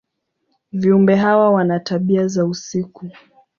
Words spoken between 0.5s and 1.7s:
Viumbe hawa